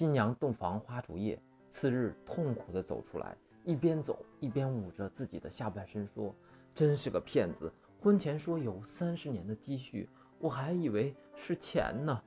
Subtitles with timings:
[0.00, 6.34] 新娘洞房花烛夜，次日痛苦地走出来，一边走一边捂着自己的下半身说
[6.74, 7.70] ：“真是个骗子！
[8.00, 10.08] 婚前说有三十年的积蓄，
[10.38, 12.18] 我还以为是钱呢。”